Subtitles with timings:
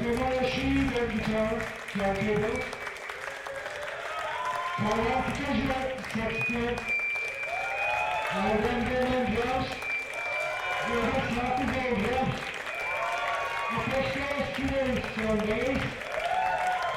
[0.00, 1.50] Ekmeğe şiir ve gitar
[1.92, 2.64] çalıyoruz.
[4.76, 6.74] Kavrakçıca seçti.
[8.36, 9.66] Öğrendiğinin yaz.
[10.90, 12.28] Yolu sakız olacağız.
[13.78, 15.82] Ateşler sürüyoruz sondayız.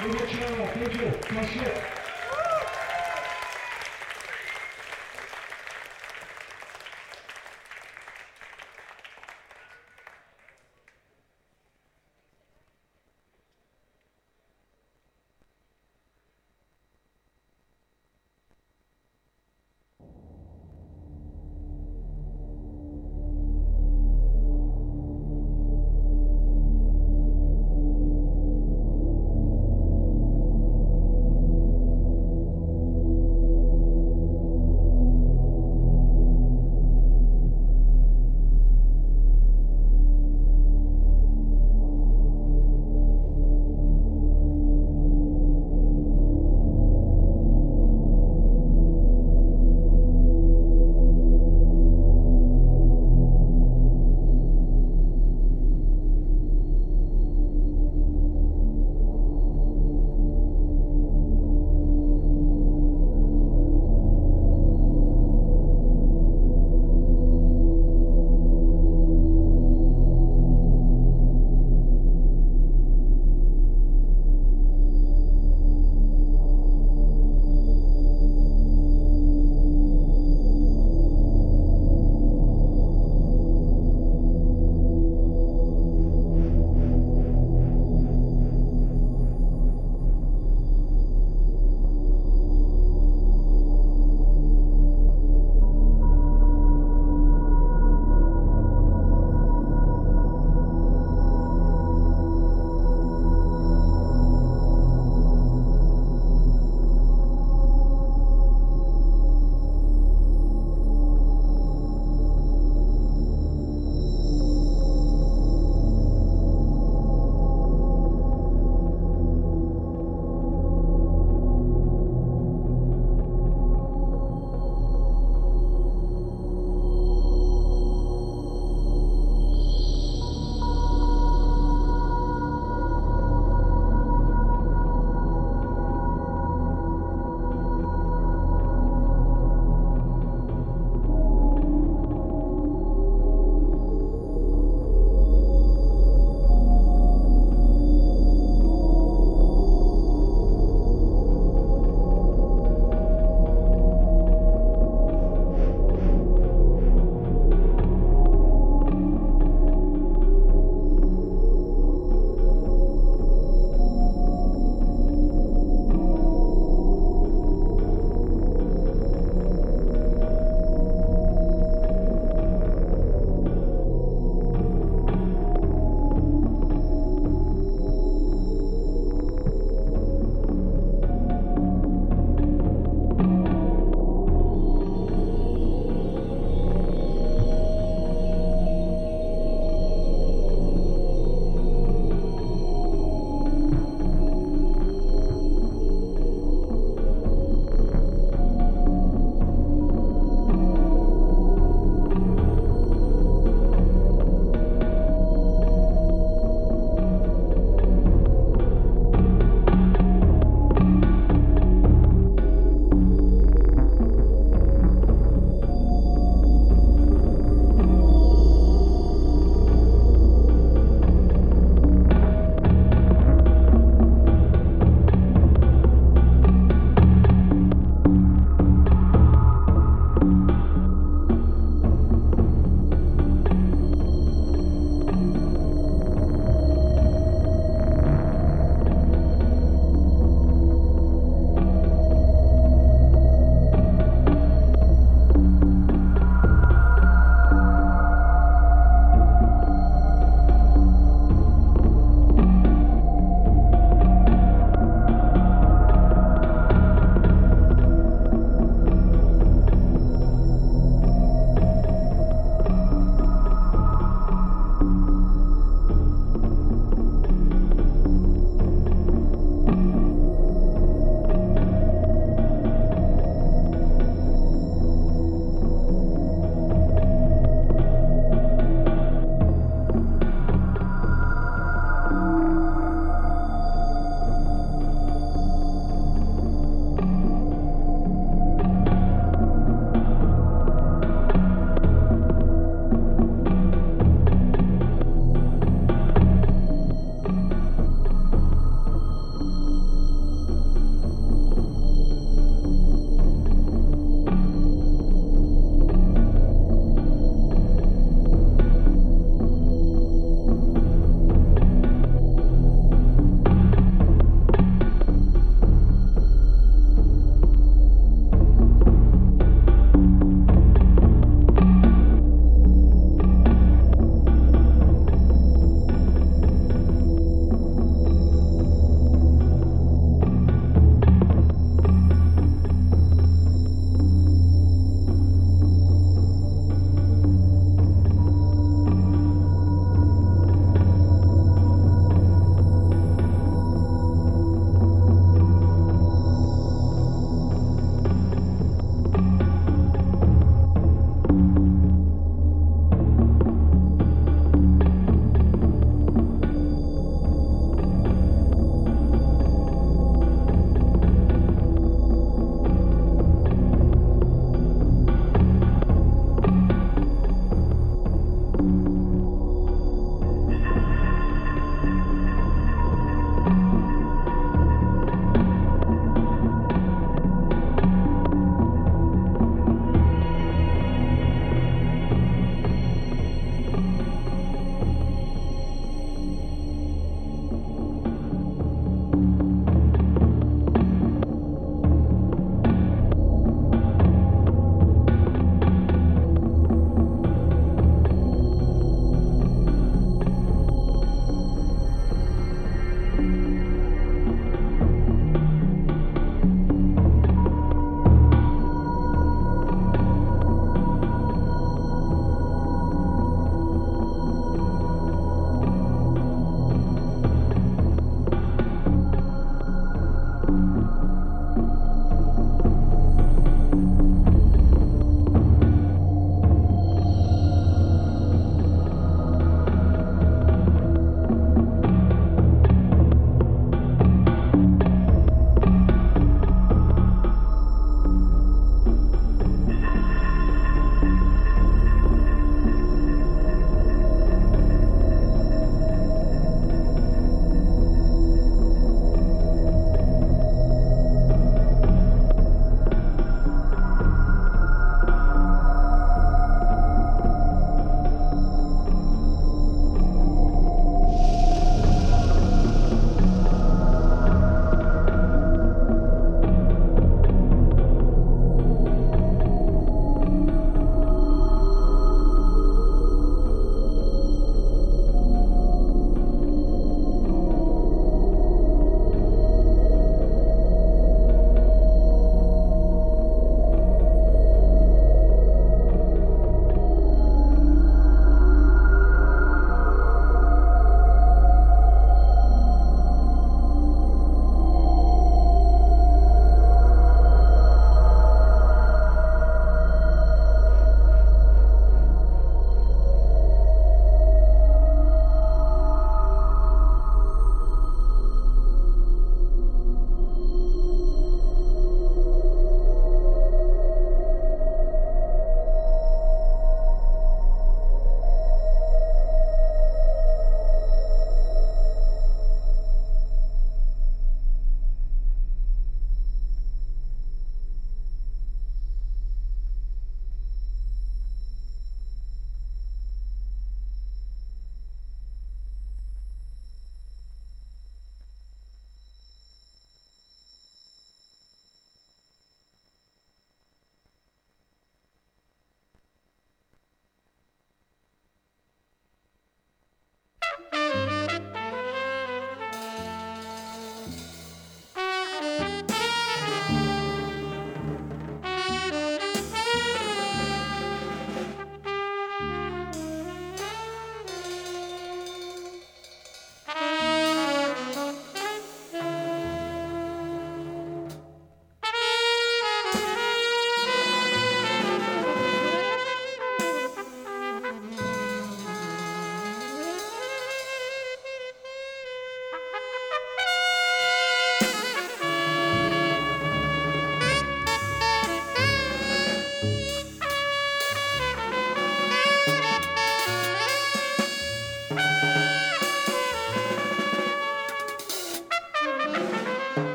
[0.00, 0.68] Bu da çağır.
[0.74, 1.10] Peki.
[1.28, 1.93] Kaşı.